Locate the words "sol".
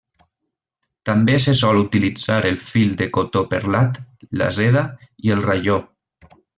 1.59-1.81